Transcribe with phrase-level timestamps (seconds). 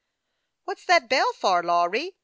[0.65, 2.15] "What's that bell for, Lawry?